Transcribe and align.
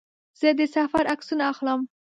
زه 0.39 0.49
د 0.59 0.61
سفر 0.75 1.03
عکسونه 1.13 1.43
اخلم. 1.51 1.79